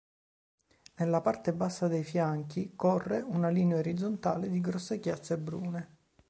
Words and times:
Nella 0.95 1.21
parte 1.21 1.53
bassa 1.53 1.87
dei 1.87 2.03
fianchi 2.03 2.73
corre 2.75 3.21
una 3.21 3.49
linea 3.49 3.77
orizzontale 3.77 4.49
di 4.49 4.59
grosse 4.59 4.99
chiazze 4.99 5.37
brune. 5.37 5.95